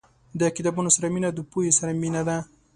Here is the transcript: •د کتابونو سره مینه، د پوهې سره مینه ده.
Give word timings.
•د 0.39 0.41
کتابونو 0.55 0.89
سره 0.95 1.07
مینه، 1.13 1.29
د 1.33 1.39
پوهې 1.51 1.71
سره 1.79 1.91
مینه 2.01 2.21
ده. 2.27 2.37